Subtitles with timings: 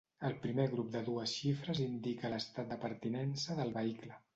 [0.27, 4.25] El primer grup de dues xifres indica l'estat de pertinença del vehicle.